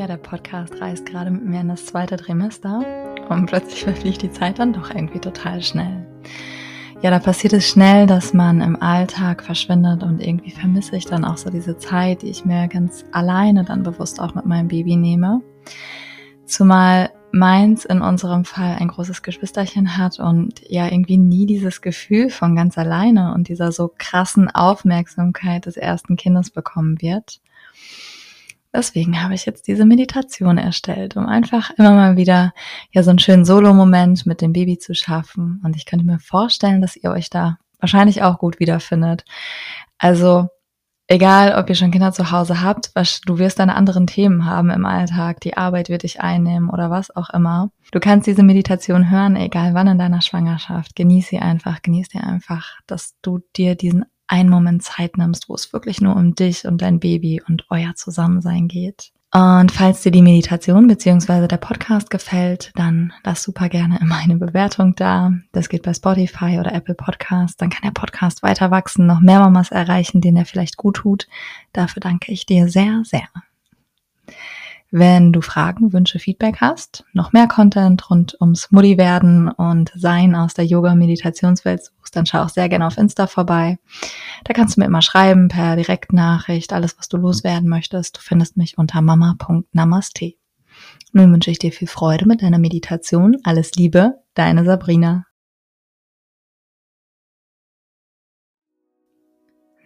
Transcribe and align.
Ja, 0.00 0.06
der 0.06 0.16
Podcast 0.16 0.80
reist 0.80 1.04
gerade 1.04 1.30
mit 1.30 1.44
mir 1.44 1.60
in 1.60 1.68
das 1.68 1.84
zweite 1.84 2.16
Trimester 2.16 2.82
und 3.28 3.44
plötzlich 3.44 3.84
verfliegt 3.84 4.22
die 4.22 4.30
Zeit 4.30 4.58
dann 4.58 4.72
doch 4.72 4.88
irgendwie 4.88 5.18
total 5.18 5.60
schnell. 5.60 6.06
Ja, 7.02 7.10
da 7.10 7.18
passiert 7.18 7.52
es 7.52 7.68
schnell, 7.68 8.06
dass 8.06 8.32
man 8.32 8.62
im 8.62 8.80
Alltag 8.80 9.44
verschwindet 9.44 10.02
und 10.02 10.26
irgendwie 10.26 10.52
vermisse 10.52 10.96
ich 10.96 11.04
dann 11.04 11.22
auch 11.22 11.36
so 11.36 11.50
diese 11.50 11.76
Zeit, 11.76 12.22
die 12.22 12.30
ich 12.30 12.46
mir 12.46 12.66
ganz 12.68 13.04
alleine 13.12 13.62
dann 13.62 13.82
bewusst 13.82 14.22
auch 14.22 14.34
mit 14.34 14.46
meinem 14.46 14.68
Baby 14.68 14.96
nehme. 14.96 15.42
Zumal 16.46 17.10
meins 17.30 17.84
in 17.84 18.00
unserem 18.00 18.46
Fall 18.46 18.76
ein 18.80 18.88
großes 18.88 19.20
Geschwisterchen 19.20 19.98
hat 19.98 20.18
und 20.18 20.62
ja 20.66 20.86
irgendwie 20.86 21.18
nie 21.18 21.44
dieses 21.44 21.82
Gefühl 21.82 22.30
von 22.30 22.56
ganz 22.56 22.78
alleine 22.78 23.34
und 23.34 23.48
dieser 23.48 23.70
so 23.70 23.92
krassen 23.98 24.50
Aufmerksamkeit 24.50 25.66
des 25.66 25.76
ersten 25.76 26.16
Kindes 26.16 26.50
bekommen 26.50 27.02
wird. 27.02 27.42
Deswegen 28.72 29.22
habe 29.22 29.34
ich 29.34 29.46
jetzt 29.46 29.66
diese 29.66 29.84
Meditation 29.84 30.56
erstellt, 30.56 31.16
um 31.16 31.26
einfach 31.26 31.70
immer 31.76 31.92
mal 31.92 32.16
wieder 32.16 32.52
ja 32.92 33.02
so 33.02 33.10
einen 33.10 33.18
schönen 33.18 33.44
Solo-Moment 33.44 34.26
mit 34.26 34.40
dem 34.40 34.52
Baby 34.52 34.78
zu 34.78 34.94
schaffen. 34.94 35.60
Und 35.64 35.76
ich 35.76 35.86
könnte 35.86 36.06
mir 36.06 36.20
vorstellen, 36.20 36.80
dass 36.80 36.96
ihr 36.96 37.10
euch 37.10 37.30
da 37.30 37.58
wahrscheinlich 37.80 38.22
auch 38.22 38.38
gut 38.38 38.60
wiederfindet. 38.60 39.24
Also 39.98 40.48
egal, 41.08 41.56
ob 41.58 41.68
ihr 41.68 41.74
schon 41.74 41.90
Kinder 41.90 42.12
zu 42.12 42.30
Hause 42.30 42.62
habt, 42.62 42.92
was, 42.94 43.20
du 43.22 43.38
wirst 43.38 43.58
deine 43.58 43.74
anderen 43.74 44.06
Themen 44.06 44.44
haben 44.44 44.70
im 44.70 44.86
Alltag, 44.86 45.40
die 45.40 45.56
Arbeit 45.56 45.88
wird 45.88 46.04
dich 46.04 46.20
einnehmen 46.20 46.70
oder 46.70 46.90
was 46.90 47.14
auch 47.14 47.30
immer. 47.30 47.70
Du 47.90 47.98
kannst 47.98 48.28
diese 48.28 48.44
Meditation 48.44 49.10
hören, 49.10 49.34
egal 49.34 49.74
wann 49.74 49.88
in 49.88 49.98
deiner 49.98 50.20
Schwangerschaft. 50.20 50.94
Genieß 50.94 51.28
sie 51.28 51.40
einfach, 51.40 51.82
genieß 51.82 52.10
dir 52.10 52.22
einfach, 52.22 52.78
dass 52.86 53.16
du 53.22 53.40
dir 53.56 53.74
diesen 53.74 54.04
einen 54.30 54.48
Moment 54.48 54.82
Zeit 54.82 55.18
nimmst, 55.18 55.48
wo 55.48 55.54
es 55.54 55.72
wirklich 55.72 56.00
nur 56.00 56.14
um 56.14 56.34
dich 56.34 56.64
und 56.64 56.80
dein 56.82 57.00
Baby 57.00 57.42
und 57.46 57.66
euer 57.68 57.94
Zusammensein 57.96 58.68
geht. 58.68 59.12
Und 59.32 59.70
falls 59.70 60.02
dir 60.02 60.10
die 60.10 60.22
Meditation 60.22 60.88
beziehungsweise 60.88 61.46
der 61.46 61.56
Podcast 61.56 62.10
gefällt, 62.10 62.72
dann 62.74 63.12
lass 63.22 63.44
super 63.44 63.68
gerne 63.68 63.98
immer 64.00 64.16
eine 64.16 64.36
Bewertung 64.36 64.96
da. 64.96 65.32
Das 65.52 65.68
geht 65.68 65.84
bei 65.84 65.94
Spotify 65.94 66.58
oder 66.58 66.72
Apple 66.72 66.96
Podcast. 66.96 67.60
Dann 67.60 67.70
kann 67.70 67.82
der 67.84 67.92
Podcast 67.92 68.42
weiter 68.42 68.72
wachsen, 68.72 69.06
noch 69.06 69.20
mehr 69.20 69.38
Mamas 69.38 69.70
erreichen, 69.70 70.20
denen 70.20 70.38
er 70.38 70.46
vielleicht 70.46 70.76
gut 70.76 70.96
tut. 70.96 71.28
Dafür 71.72 72.00
danke 72.00 72.32
ich 72.32 72.44
dir 72.44 72.68
sehr, 72.68 73.02
sehr. 73.04 73.28
Wenn 74.92 75.32
du 75.32 75.40
Fragen, 75.40 75.92
Wünsche, 75.92 76.18
Feedback 76.18 76.60
hast, 76.60 77.04
noch 77.12 77.32
mehr 77.32 77.46
Content 77.46 78.10
rund 78.10 78.36
ums 78.40 78.72
Mutti 78.72 78.98
werden 78.98 79.48
und 79.48 79.92
Sein 79.94 80.34
aus 80.34 80.54
der 80.54 80.66
Yoga-Meditationswelt 80.66 81.84
suchst, 81.84 82.16
dann 82.16 82.26
schau 82.26 82.42
auch 82.42 82.48
sehr 82.48 82.68
gerne 82.68 82.86
auf 82.86 82.98
Insta 82.98 83.28
vorbei. 83.28 83.78
Da 84.42 84.52
kannst 84.52 84.76
du 84.76 84.80
mir 84.80 84.86
immer 84.86 85.02
schreiben 85.02 85.46
per 85.46 85.76
Direktnachricht, 85.76 86.72
alles 86.72 86.98
was 86.98 87.08
du 87.08 87.18
loswerden 87.18 87.68
möchtest. 87.68 88.16
Du 88.16 88.20
findest 88.20 88.56
mich 88.56 88.78
unter 88.78 89.00
mama.namaste. 89.00 90.34
Nun 91.12 91.32
wünsche 91.32 91.52
ich 91.52 91.60
dir 91.60 91.70
viel 91.70 91.88
Freude 91.88 92.26
mit 92.26 92.42
deiner 92.42 92.58
Meditation. 92.58 93.36
Alles 93.44 93.72
Liebe, 93.74 94.14
deine 94.34 94.64
Sabrina. 94.64 95.24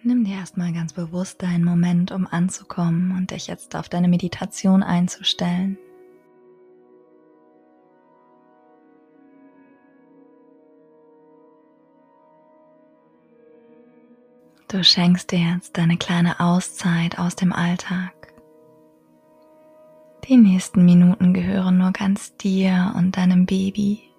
Nimm 0.07 0.23
dir 0.25 0.35
erstmal 0.35 0.71
ganz 0.75 0.93
bewusst 0.93 1.43
einen 1.43 1.65
Moment, 1.65 2.13
um 2.13 2.27
anzukommen 2.27 3.17
und 3.17 3.31
dich 3.31 3.47
jetzt 3.47 3.75
auf 3.75 3.89
deine 3.89 4.07
Meditation 4.07 4.83
einzustellen. 4.83 5.79
Du 14.69 14.85
schenkst 14.85 15.33
dir 15.33 15.39
jetzt 15.39 15.79
deine 15.79 15.97
kleine 15.97 16.39
Auszeit 16.39 17.19
aus 17.19 17.35
dem 17.35 17.55
Alltag. 17.55 18.13
Die 20.29 20.37
nächsten 20.37 20.85
Minuten 20.85 21.33
gehören 21.33 21.79
nur 21.79 21.93
ganz 21.93 22.37
dir 22.37 22.93
und 22.95 23.17
deinem 23.17 23.47
Baby. 23.47 24.14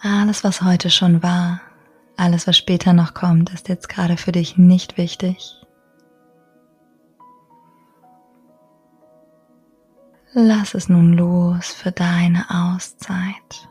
Alles, 0.00 0.44
was 0.44 0.62
heute 0.62 0.90
schon 0.90 1.22
war, 1.22 1.60
alles, 2.16 2.46
was 2.46 2.56
später 2.56 2.92
noch 2.92 3.14
kommt, 3.14 3.50
ist 3.52 3.68
jetzt 3.68 3.88
gerade 3.88 4.16
für 4.16 4.32
dich 4.32 4.56
nicht 4.56 4.96
wichtig. 4.96 5.56
Lass 10.32 10.74
es 10.74 10.88
nun 10.88 11.14
los 11.14 11.72
für 11.72 11.92
deine 11.92 12.44
Auszeit. 12.50 13.68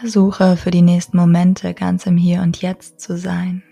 Versuche 0.00 0.56
für 0.56 0.70
die 0.70 0.80
nächsten 0.80 1.18
Momente 1.18 1.74
ganz 1.74 2.06
im 2.06 2.16
Hier 2.16 2.40
und 2.40 2.62
Jetzt 2.62 3.00
zu 3.00 3.18
sein. 3.18 3.62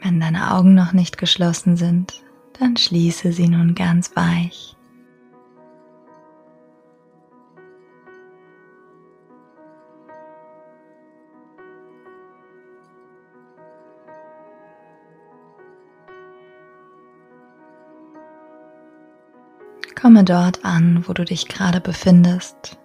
Wenn 0.00 0.20
deine 0.20 0.54
Augen 0.54 0.74
noch 0.74 0.92
nicht 0.92 1.18
geschlossen 1.18 1.76
sind, 1.76 2.22
dann 2.60 2.76
schließe 2.76 3.32
sie 3.32 3.48
nun 3.48 3.74
ganz 3.74 4.14
weich. 4.14 4.76
Komme 20.00 20.24
dort 20.24 20.64
an, 20.64 21.04
wo 21.06 21.12
du 21.12 21.26
dich 21.26 21.46
gerade 21.46 21.78
befindest. 21.80 22.78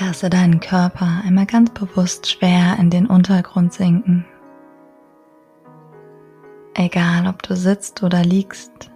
Lasse 0.00 0.30
deinen 0.30 0.60
Körper 0.60 1.20
einmal 1.24 1.44
ganz 1.44 1.68
bewusst 1.70 2.30
schwer 2.30 2.76
in 2.78 2.88
den 2.88 3.06
Untergrund 3.06 3.74
sinken. 3.74 4.24
Egal 6.74 7.26
ob 7.28 7.42
du 7.42 7.54
sitzt 7.54 8.02
oder 8.02 8.24
liegst, 8.24 8.90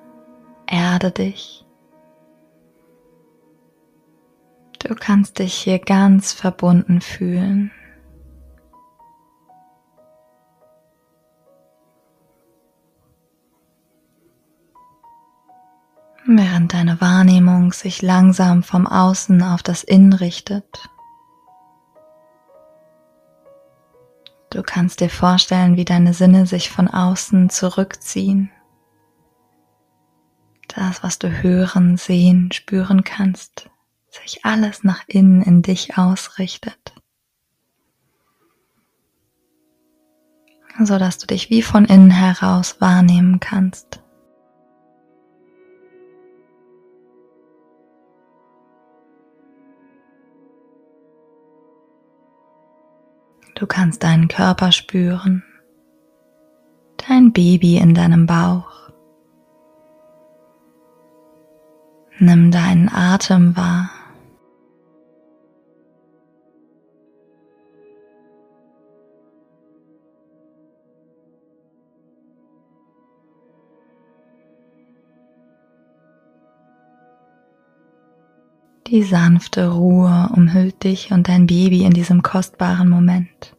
erde 0.67 1.11
dich. 1.11 1.66
Du 4.79 4.95
kannst 4.95 5.39
dich 5.39 5.55
hier 5.55 5.79
ganz 5.79 6.33
verbunden 6.33 7.01
fühlen. 7.01 7.71
Während 16.29 16.75
deine 16.75 17.01
Wahrnehmung 17.01 17.73
sich 17.73 18.03
langsam 18.03 18.63
vom 18.63 18.87
Außen 18.87 19.43
auf 19.43 19.63
das 19.63 19.85
Innen 19.85 20.13
richtet. 20.13 20.91
Du 24.51 24.63
kannst 24.63 25.01
dir 25.01 25.11
vorstellen, 25.11 25.77
wie 25.77 25.85
deine 25.85 26.15
Sinne 26.15 26.47
sich 26.47 26.71
von 26.71 26.89
außen 26.89 27.49
zurückziehen. 27.51 28.51
Das, 30.69 31.03
was 31.03 31.19
du 31.19 31.29
hören, 31.31 31.97
sehen, 31.97 32.51
spüren 32.53 33.05
kannst, 33.05 33.71
sich 34.23 34.45
alles 34.45 34.85
nach 34.85 35.05
innen 35.07 35.43
in 35.43 35.63
dich 35.63 35.97
ausrichtet. 35.99 36.95
So 40.79 40.99
dass 40.99 41.19
du 41.19 41.27
dich 41.27 41.49
wie 41.49 41.63
von 41.63 41.87
innen 41.87 42.11
heraus 42.11 42.81
wahrnehmen 42.81 43.41
kannst. 43.41 44.03
Du 53.55 53.67
kannst 53.67 54.03
deinen 54.03 54.29
Körper 54.29 54.71
spüren, 54.71 55.43
dein 57.09 57.33
Baby 57.33 57.79
in 57.79 57.95
deinem 57.95 58.27
Bauch 58.27 58.77
Nimm 62.19 62.51
deinen 62.51 62.89
Atem 62.89 63.57
wahr. 63.59 63.91
Die 78.97 79.03
sanfte 79.03 79.73
Ruhe 79.73 80.31
umhüllt 80.35 80.83
dich 80.83 81.13
und 81.13 81.29
dein 81.29 81.47
Baby 81.47 81.85
in 81.85 81.93
diesem 81.93 82.23
kostbaren 82.23 82.89
Moment. 82.89 83.55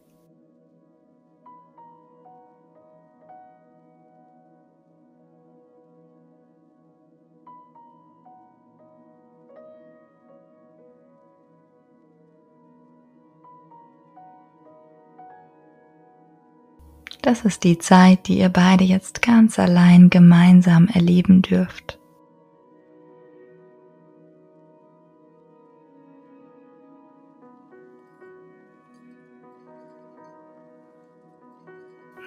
Das 17.22 17.44
ist 17.44 17.62
die 17.62 17.78
Zeit, 17.78 18.26
die 18.26 18.40
ihr 18.40 18.48
beide 18.48 18.82
jetzt 18.82 19.22
ganz 19.22 19.60
allein 19.60 20.10
gemeinsam 20.10 20.88
erleben 20.88 21.42
dürft. 21.42 21.97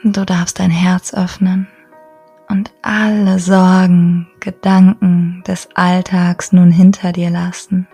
Du 0.03 0.25
darfst 0.25 0.59
dein 0.59 0.71
Herz 0.71 1.13
öffnen 1.13 1.67
und 2.49 2.71
alle 2.81 3.37
Sorgen, 3.37 4.27
Gedanken 4.39 5.43
des 5.45 5.69
Alltags 5.75 6.51
nun 6.51 6.71
hinter 6.71 7.11
dir 7.11 7.29
lassen. 7.29 7.87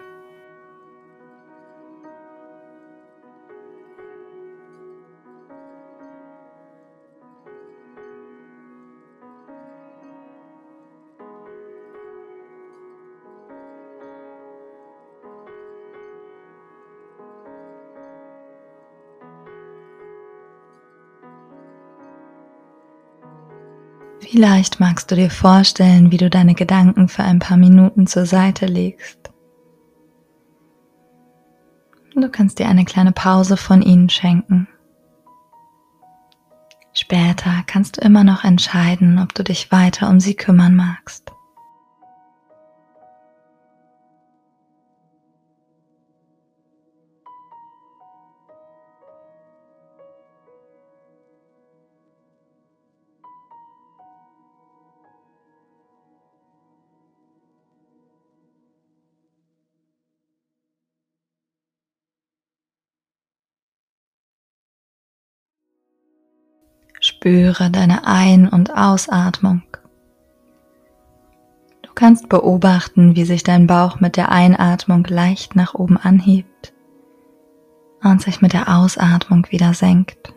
Vielleicht 24.38 24.80
magst 24.80 25.10
du 25.10 25.16
dir 25.16 25.32
vorstellen, 25.32 26.12
wie 26.12 26.18
du 26.18 26.30
deine 26.30 26.54
Gedanken 26.54 27.08
für 27.08 27.24
ein 27.24 27.40
paar 27.40 27.58
Minuten 27.58 28.06
zur 28.06 28.28
Seite 28.28 28.68
legst. 28.68 29.32
Du 32.14 32.30
kannst 32.30 32.60
dir 32.60 32.68
eine 32.68 32.86
kleine 32.86 33.14
Pause 33.14 33.58
von 33.58 33.82
ihnen 33.82 34.10
schenken. 34.10 34.68
Später 36.94 37.64
kannst 37.66 37.98
du 37.98 38.02
immer 38.02 38.24
noch 38.24 38.44
entscheiden, 38.44 39.18
ob 39.18 39.34
du 39.34 39.44
dich 39.44 39.72
weiter 39.72 40.08
um 40.08 40.20
sie 40.20 40.36
kümmern 40.36 40.76
magst. 40.76 41.32
Spüre 67.28 67.70
deine 67.70 68.08
Ein- 68.08 68.48
und 68.48 68.74
Ausatmung. 68.74 69.62
Du 71.82 71.90
kannst 71.94 72.30
beobachten, 72.30 73.18
wie 73.18 73.26
sich 73.26 73.44
dein 73.44 73.68
Bauch 73.68 74.00
mit 74.00 74.16
der 74.16 74.32
Einatmung 74.32 75.04
leicht 75.04 75.54
nach 75.54 75.74
oben 75.74 75.98
anhebt 75.98 76.74
und 78.02 78.22
sich 78.22 78.42
mit 78.42 78.54
der 78.54 78.74
Ausatmung 78.74 79.46
wieder 79.50 79.74
senkt. 79.74 80.34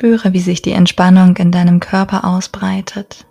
Spüre, 0.00 0.32
wie 0.32 0.40
sich 0.40 0.62
die 0.62 0.72
Entspannung 0.72 1.36
in 1.36 1.52
deinem 1.52 1.78
Körper 1.78 2.24
ausbreitet. 2.24 3.26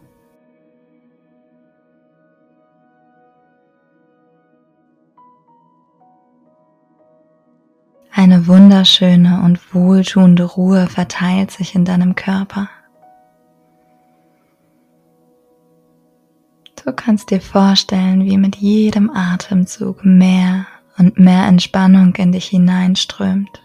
Eine 8.11 8.45
wunderschöne 8.45 9.41
und 9.43 9.73
wohltuende 9.73 10.43
Ruhe 10.43 10.85
verteilt 10.85 11.49
sich 11.49 11.73
in 11.73 11.85
deinem 11.85 12.13
Körper. 12.13 12.69
Du 16.85 16.93
kannst 16.93 17.31
dir 17.31 17.41
vorstellen, 17.41 18.25
wie 18.25 18.37
mit 18.37 18.57
jedem 18.57 19.09
Atemzug 19.09 20.05
mehr 20.05 20.67
und 20.99 21.17
mehr 21.17 21.47
Entspannung 21.47 22.13
in 22.17 22.31
dich 22.31 22.45
hineinströmt. 22.45 23.63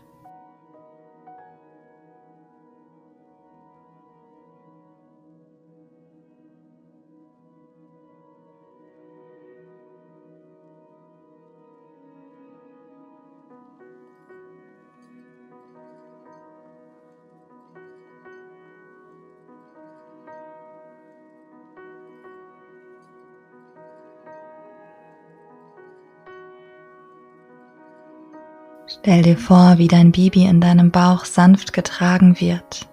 Stell 29.00 29.22
dir 29.22 29.36
vor, 29.36 29.74
wie 29.78 29.88
dein 29.88 30.12
Baby 30.12 30.44
in 30.44 30.60
deinem 30.60 30.90
Bauch 30.90 31.24
sanft 31.24 31.72
getragen 31.72 32.40
wird. 32.40 32.88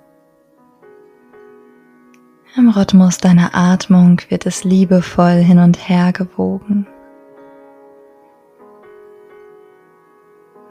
Im 2.58 2.70
Rhythmus 2.70 3.18
deiner 3.18 3.54
Atmung 3.54 4.20
wird 4.30 4.46
es 4.46 4.64
liebevoll 4.64 5.36
hin 5.36 5.60
und 5.60 5.88
her 5.88 6.12
gewogen. 6.12 6.88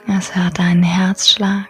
Es 0.07 0.35
hört 0.35 0.59
deinen 0.59 0.83
Herzschlag. 0.83 1.69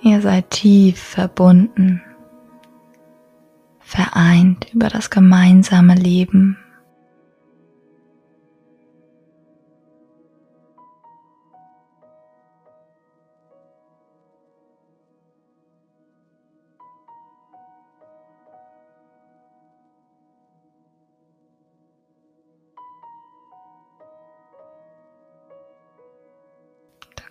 Ihr 0.00 0.20
seid 0.20 0.50
tief 0.50 0.98
verbunden, 0.98 2.02
vereint 3.80 4.72
über 4.72 4.88
das 4.88 5.10
gemeinsame 5.10 5.94
Leben. 5.94 6.56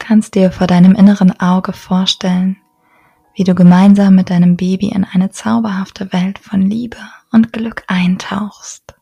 Kannst 0.05 0.35
dir 0.35 0.51
vor 0.51 0.67
deinem 0.67 0.93
inneren 0.93 1.39
Auge 1.39 1.73
vorstellen, 1.73 2.57
wie 3.33 3.43
du 3.43 3.55
gemeinsam 3.55 4.13
mit 4.13 4.29
deinem 4.29 4.55
Baby 4.55 4.89
in 4.89 5.03
eine 5.03 5.31
zauberhafte 5.31 6.13
Welt 6.13 6.37
von 6.37 6.61
Liebe 6.61 6.97
und 7.31 7.51
Glück 7.51 7.83
eintauchst. 7.87 8.93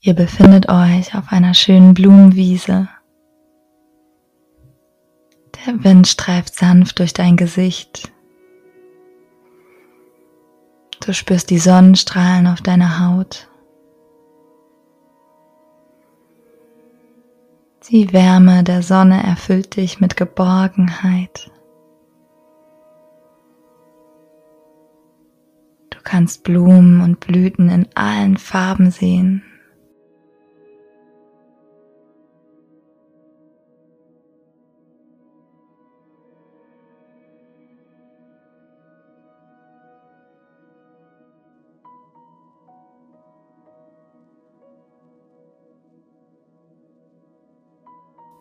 Ihr 0.00 0.14
befindet 0.14 0.68
euch 0.68 1.16
auf 1.16 1.32
einer 1.32 1.54
schönen 1.54 1.92
Blumenwiese. 1.92 2.88
Der 5.66 5.82
Wind 5.82 6.06
streift 6.06 6.54
sanft 6.54 7.00
durch 7.00 7.14
dein 7.14 7.36
Gesicht. 7.36 8.12
Du 11.04 11.12
spürst 11.12 11.50
die 11.50 11.58
Sonnenstrahlen 11.58 12.46
auf 12.46 12.60
deiner 12.62 13.00
Haut. 13.00 13.48
Die 17.90 18.14
Wärme 18.14 18.64
der 18.64 18.82
Sonne 18.82 19.22
erfüllt 19.22 19.76
dich 19.76 20.00
mit 20.00 20.16
Geborgenheit. 20.16 21.50
Du 25.90 25.98
kannst 26.02 26.44
Blumen 26.44 27.02
und 27.02 27.20
Blüten 27.20 27.68
in 27.68 27.86
allen 27.94 28.38
Farben 28.38 28.90
sehen. 28.90 29.42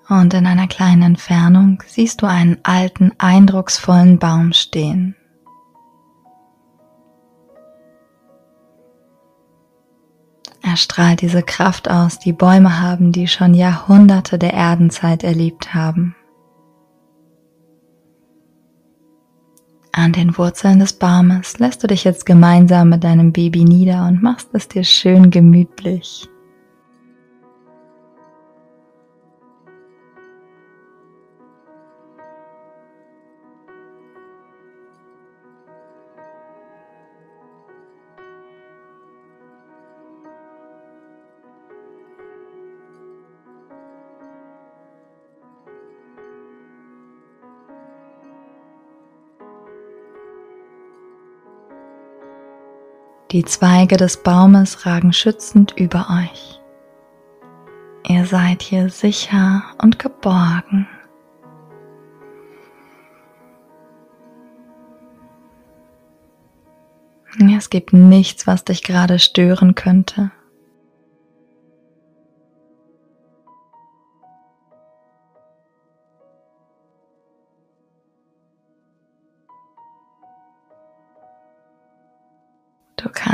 Und 0.10 0.34
in 0.34 0.46
einer 0.46 0.68
kleinen 0.68 1.02
Entfernung 1.02 1.82
siehst 1.88 2.22
du 2.22 2.26
einen 2.26 2.58
alten, 2.64 3.14
eindrucksvollen 3.18 4.20
Baum 4.20 4.52
stehen. 4.52 5.16
Er 10.62 10.78
strahlt 10.78 11.22
diese 11.22 11.44
Kraft 11.44 11.90
aus, 11.90 12.20
die 12.20 12.34
Bäume 12.34 12.82
haben, 12.82 13.12
die 13.12 13.28
schon 13.28 13.54
Jahrhunderte 13.54 14.40
der 14.40 14.54
Erdenzeit 14.54 15.24
erlebt 15.24 15.74
haben. 15.74 16.16
An 19.92 20.12
den 20.12 20.36
Wurzeln 20.38 20.80
des 20.80 20.94
Baumes 20.94 21.60
lässt 21.60 21.84
du 21.84 21.88
dich 21.88 22.04
jetzt 22.04 22.26
gemeinsam 22.26 22.90
mit 22.90 23.04
deinem 23.04 23.32
Baby 23.32 23.64
nieder 23.64 24.08
und 24.08 24.24
machst 24.24 24.50
es 24.54 24.68
dir 24.68 24.84
schön 24.84 25.30
gemütlich. 25.30 26.28
Die 53.34 53.44
Zweige 53.44 53.98
des 53.98 54.22
Baumes 54.22 54.86
ragen 54.86 55.12
schützend 55.12 55.74
über 55.76 56.06
euch. 56.22 56.62
Ihr 58.08 58.28
seid 58.28 58.62
hier 58.62 58.90
sicher 58.90 59.64
und 59.82 59.98
geborgen. 59.98 60.88
Es 67.58 67.72
gibt 67.72 67.92
nichts, 67.92 68.46
was 68.46 68.66
dich 68.66 68.84
gerade 68.84 69.18
stören 69.18 69.74
könnte. 69.74 70.32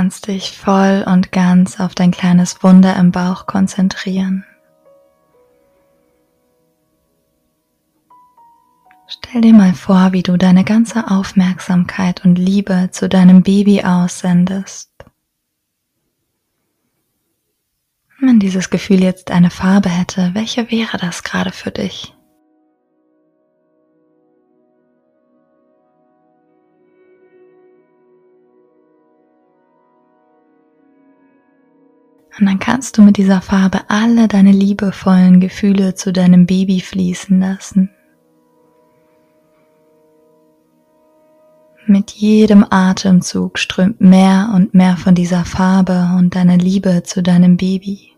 Kannst 0.10 0.26
dich 0.26 0.58
voll 0.58 1.06
und 1.06 1.32
ganz 1.32 1.80
auf 1.80 1.94
dein 1.94 2.10
kleines 2.10 2.64
Wunder 2.64 2.96
im 2.96 3.12
Bauch 3.12 3.46
konzentrieren. 3.46 4.44
Stell 9.08 9.42
dir 9.42 9.54
mal 9.54 9.76
vor, 9.76 10.12
wie 10.12 10.24
du 10.24 10.36
deine 10.36 10.64
ganze 10.64 11.12
Aufmerksamkeit 11.12 12.26
und 12.26 12.40
Liebe 12.40 12.90
zu 12.90 13.08
deinem 13.08 13.44
Baby 13.44 13.84
aussendest. 13.84 14.90
Wenn 18.20 18.40
dieses 18.40 18.72
Gefühl 18.72 19.04
jetzt 19.04 19.30
eine 19.30 19.52
Farbe 19.52 19.90
hätte, 19.90 20.32
welche 20.34 20.72
wäre 20.72 20.98
das 20.98 21.22
gerade 21.22 21.52
für 21.52 21.70
dich? 21.70 22.16
Und 32.40 32.46
dann 32.46 32.60
kannst 32.60 32.98
du 32.98 33.02
mit 33.02 33.18
dieser 33.18 33.42
Farbe 33.42 33.82
alle 33.90 34.28
deine 34.30 34.52
liebevollen 34.52 35.42
Gefühle 35.42 35.96
zu 35.96 36.14
deinem 36.14 36.46
Baby 36.46 36.80
fließen 36.80 37.40
lassen. 37.40 37.90
Mit 41.86 42.12
jedem 42.12 42.66
Atemzug 42.70 43.58
strömt 43.58 44.00
mehr 44.00 44.52
und 44.56 44.74
mehr 44.74 44.96
von 44.96 45.16
dieser 45.16 45.44
Farbe 45.44 46.12
und 46.18 46.36
deiner 46.36 46.56
Liebe 46.56 47.04
zu 47.04 47.24
deinem 47.24 47.58
Baby. 47.58 48.09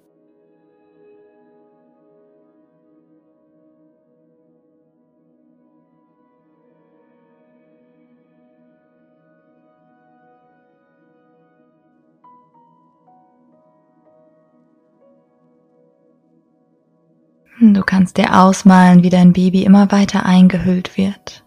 Du 17.64 17.82
kannst 17.84 18.18
dir 18.18 18.40
ausmalen, 18.40 19.04
wie 19.04 19.12
dein 19.12 19.34
Baby 19.34 19.64
immer 19.64 19.92
weiter 19.92 20.26
eingehüllt 20.26 20.98
wird. 20.98 21.46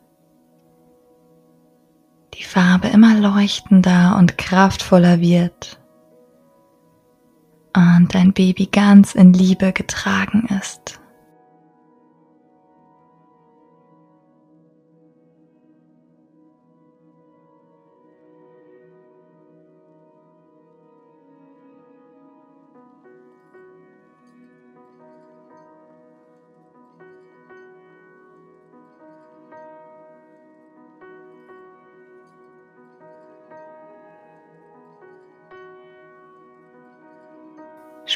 Die 2.35 2.45
Farbe 2.45 2.87
immer 2.87 3.17
leuchtender 3.17 4.17
und 4.17 4.39
kraftvoller 4.39 5.21
wird. 5.21 5.81
Und 7.77 8.15
dein 8.15 8.33
Baby 8.33 8.67
ganz 8.67 9.17
in 9.17 9.33
Liebe 9.33 9.73
getragen 9.73 10.47
ist. 10.61 10.84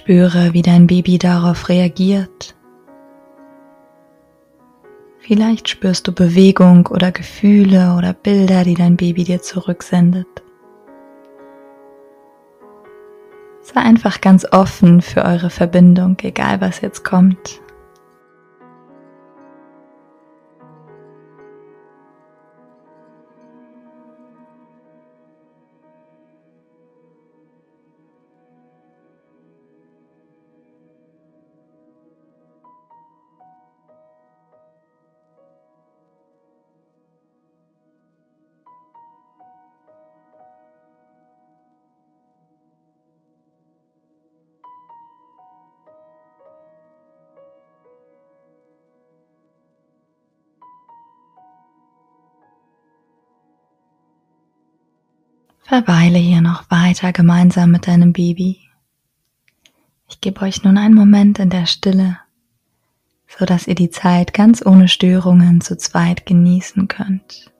Spüre, 0.09 0.55
wie 0.55 0.63
dein 0.63 0.87
Baby 0.87 1.19
darauf 1.19 1.69
reagiert. 1.69 2.57
Vielleicht 5.19 5.69
spürst 5.69 6.09
du 6.09 6.13
Bewegung 6.13 6.87
oder 6.87 7.13
Gefühle 7.13 7.95
oder 7.95 8.15
Bilder, 8.15 8.65
die 8.65 8.73
dein 8.73 8.97
Baby 8.97 9.25
dir 9.25 9.43
zurücksendet. 9.43 10.27
Sei 13.61 13.83
einfach 13.83 14.23
ganz 14.23 14.47
offen 14.51 15.03
für 15.03 15.27
eure 15.27 15.51
Verbindung, 15.51 16.17
egal 16.23 16.63
was 16.63 16.81
jetzt 16.81 17.05
kommt. 17.05 17.61
Verweile 55.69 56.17
hier 56.17 56.41
noch 56.41 56.71
weiter 56.71 57.13
gemeinsam 57.13 57.71
mit 57.71 57.87
deinem 57.87 58.15
Baby. 58.15 58.59
Ich 60.09 60.23
gebe 60.23 60.41
euch 60.41 60.65
nun 60.65 60.79
einen 60.79 60.95
Moment 60.95 61.39
in 61.41 61.51
der 61.51 61.67
Stille, 61.67 62.19
so 63.27 63.45
dass 63.45 63.67
ihr 63.67 63.75
die 63.75 63.91
Zeit 63.91 64.33
ganz 64.33 64.65
ohne 64.65 64.89
Störungen 64.89 65.61
zu 65.61 65.77
zweit 65.77 66.25
genießen 66.25 66.89
könnt. 66.89 67.53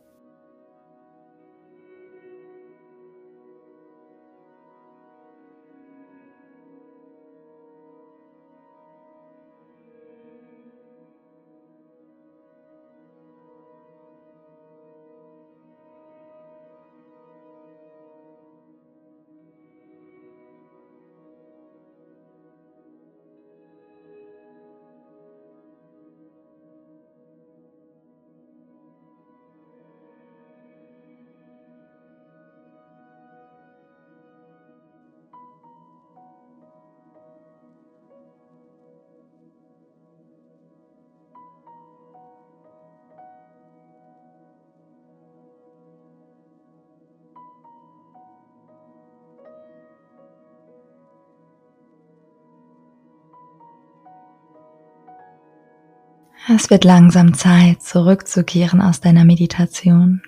Es 56.51 56.71
wird 56.71 56.85
langsam 56.85 57.35
Zeit, 57.35 57.83
zurückzukehren 57.83 58.81
aus 58.81 59.03
deiner 59.03 59.27
Meditation. 59.27 60.23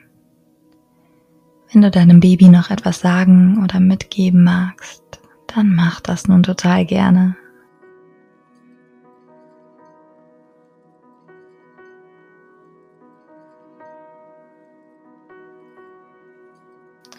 Wenn 1.73 1.81
du 1.81 1.91
deinem 1.91 2.21
Baby 2.21 2.49
noch 2.49 2.69
etwas 2.69 3.01
sagen 3.01 3.63
oder 3.65 3.81
mitgeben 3.81 4.45
magst, 4.45 5.03
dann 5.47 5.75
mach 5.75 6.01
das 6.01 6.29
nun 6.29 6.43
total 6.43 6.85
gerne. 6.85 7.37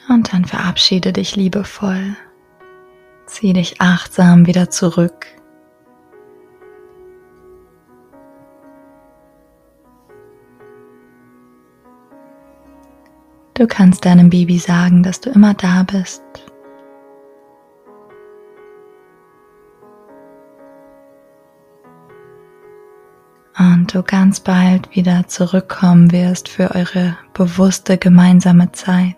Und 0.10 0.32
dann 0.32 0.46
verabschiede 0.46 1.12
dich 1.12 1.36
liebevoll. 1.36 2.16
Zieh 3.26 3.54
dich 3.54 3.82
achtsam 3.82 4.46
wieder 4.46 4.70
zurück. 4.70 5.41
Du 13.62 13.68
kannst 13.68 14.06
deinem 14.06 14.32
Baby 14.32 14.58
sagen, 14.58 15.04
dass 15.04 15.22
du 15.22 15.30
immer 15.30 15.54
da 15.54 15.84
bist. 15.84 16.24
Und 23.56 23.94
du 23.94 24.02
ganz 24.02 24.40
bald 24.40 24.96
wieder 24.96 25.28
zurückkommen 25.28 26.12
wirst 26.12 26.50
für 26.50 26.74
eure 26.74 27.16
bewusste 27.36 28.00
gemeinsame 28.00 28.72
Zeit. 28.72 29.16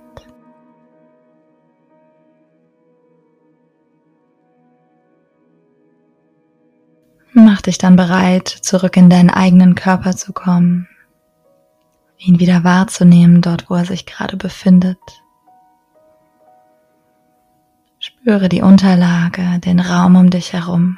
Mach 7.31 7.61
dich 7.61 7.77
dann 7.77 7.95
bereit, 7.95 8.49
zurück 8.49 8.97
in 8.97 9.09
deinen 9.09 9.29
eigenen 9.29 9.75
Körper 9.75 10.17
zu 10.17 10.33
kommen, 10.33 10.89
ihn 12.23 12.39
wieder 12.39 12.63
wahrzunehmen 12.63 13.41
dort, 13.41 13.69
wo 13.69 13.75
er 13.75 13.85
sich 13.85 14.05
gerade 14.05 14.37
befindet. 14.37 14.97
Spüre 17.99 18.49
die 18.49 18.61
Unterlage, 18.61 19.59
den 19.59 19.79
Raum 19.79 20.15
um 20.15 20.29
dich 20.29 20.53
herum. 20.53 20.97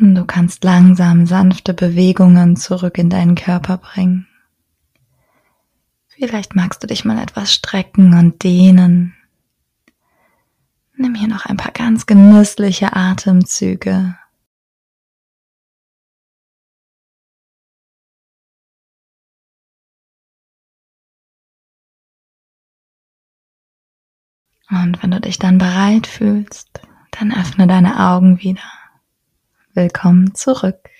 Du 0.00 0.24
kannst 0.24 0.62
langsam 0.62 1.26
sanfte 1.26 1.74
Bewegungen 1.74 2.56
zurück 2.56 2.98
in 2.98 3.10
deinen 3.10 3.34
Körper 3.34 3.78
bringen. 3.78 4.28
Vielleicht 6.06 6.54
magst 6.54 6.82
du 6.82 6.86
dich 6.86 7.04
mal 7.04 7.18
etwas 7.18 7.52
strecken 7.52 8.14
und 8.18 8.42
dehnen. 8.44 9.17
Nimm 11.00 11.14
hier 11.14 11.28
noch 11.28 11.46
ein 11.46 11.56
paar 11.56 11.70
ganz 11.70 12.06
genüssliche 12.06 12.96
Atemzüge. 12.96 14.18
Und 24.70 25.00
wenn 25.00 25.12
du 25.12 25.20
dich 25.20 25.38
dann 25.38 25.58
bereit 25.58 26.08
fühlst, 26.08 26.80
dann 27.12 27.32
öffne 27.32 27.68
deine 27.68 28.00
Augen 28.00 28.40
wieder. 28.40 28.60
Willkommen 29.74 30.34
zurück. 30.34 30.90